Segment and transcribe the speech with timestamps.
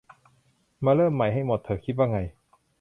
[0.85, 2.19] มาเริ่มใหม่ให้หมดเถอะ คิดว่าไง